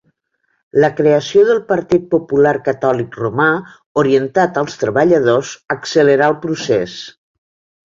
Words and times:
La 0.85 0.87
creació 0.99 1.43
del 1.49 1.59
Partit 1.71 2.07
Popular 2.13 2.53
Catòlic 2.69 3.19
Romà, 3.25 3.47
orientat 4.05 4.59
als 4.63 4.81
treballadors, 4.87 5.55
accelerà 5.79 6.33
el 6.35 6.39
procés. 6.49 6.99